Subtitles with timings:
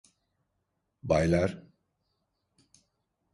[1.11, 1.53] Baylar.